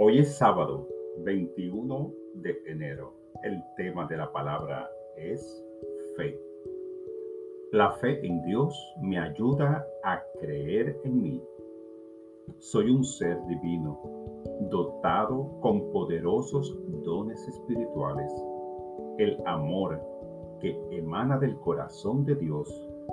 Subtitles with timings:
[0.00, 0.86] Hoy es sábado
[1.24, 3.14] 21 de enero.
[3.42, 5.66] El tema de la palabra es
[6.16, 6.40] fe.
[7.72, 8.72] La fe en Dios
[9.02, 11.42] me ayuda a creer en mí.
[12.58, 14.00] Soy un ser divino,
[14.70, 18.32] dotado con poderosos dones espirituales.
[19.18, 20.00] El amor
[20.60, 22.68] que emana del corazón de Dios,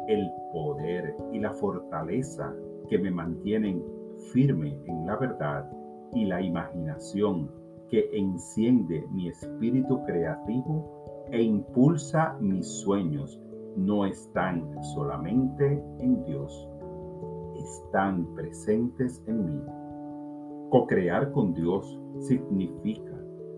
[0.07, 2.55] el poder y la fortaleza
[2.88, 3.83] que me mantienen
[4.31, 5.67] firme en la verdad
[6.15, 7.51] y la imaginación
[7.89, 13.39] que enciende mi espíritu creativo e impulsa mis sueños
[13.75, 16.67] no están solamente en Dios,
[17.55, 19.61] están presentes en mí.
[20.69, 23.13] Co-crear con Dios significa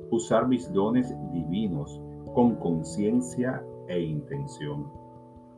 [0.10, 2.02] usar mis dones divinos
[2.34, 4.88] con conciencia e intención.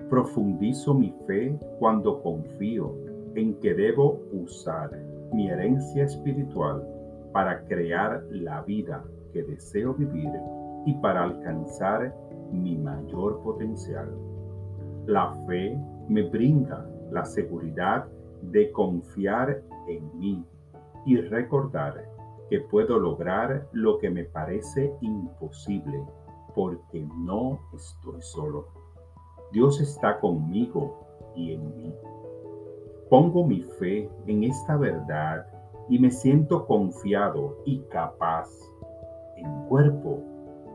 [0.09, 2.95] Profundizo mi fe cuando confío
[3.35, 4.91] en que debo usar
[5.33, 6.85] mi herencia espiritual
[7.33, 10.31] para crear la vida que deseo vivir
[10.85, 12.13] y para alcanzar
[12.51, 14.09] mi mayor potencial.
[15.05, 18.07] La fe me brinda la seguridad
[18.41, 20.43] de confiar en mí
[21.05, 22.09] y recordar
[22.49, 26.03] que puedo lograr lo que me parece imposible
[26.55, 28.67] porque no estoy solo.
[29.51, 31.93] Dios está conmigo y en mí.
[33.09, 35.43] Pongo mi fe en esta verdad
[35.89, 38.47] y me siento confiado y capaz
[39.35, 40.21] en cuerpo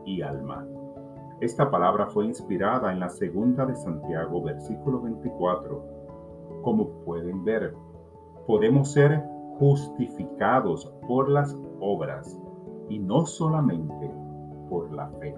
[0.05, 0.67] y alma.
[1.39, 5.81] Esta palabra fue inspirada en la segunda de Santiago, versículo 24.
[6.61, 7.73] Como pueden ver,
[8.45, 9.23] podemos ser
[9.57, 12.37] justificados por las obras
[12.89, 14.11] y no solamente
[14.69, 15.33] por la fe.